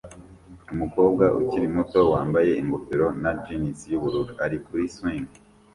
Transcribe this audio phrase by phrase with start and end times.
[0.73, 5.29] Umukobwa ukiri muto wambaye ingofero na jans yubururu ari kuri swing